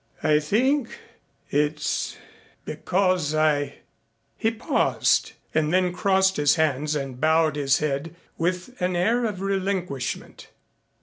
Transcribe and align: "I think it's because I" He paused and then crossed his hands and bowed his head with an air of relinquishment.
"I 0.23 0.39
think 0.39 0.97
it's 1.51 2.17
because 2.65 3.35
I" 3.35 3.81
He 4.35 4.49
paused 4.49 5.33
and 5.53 5.71
then 5.71 5.93
crossed 5.93 6.37
his 6.37 6.55
hands 6.55 6.95
and 6.95 7.21
bowed 7.21 7.55
his 7.55 7.77
head 7.77 8.15
with 8.35 8.81
an 8.81 8.95
air 8.95 9.25
of 9.25 9.41
relinquishment. 9.41 10.47